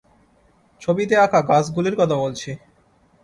[0.81, 2.49] ছবিতে আঁকা গাছগুলির কথা বলছি।